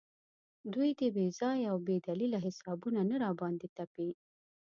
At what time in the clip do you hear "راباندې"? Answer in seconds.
3.23-3.67